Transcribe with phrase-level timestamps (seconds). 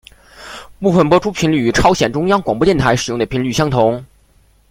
[0.79, 4.03] 部分播出频率与朝鲜中央广播电台使用的频率相同。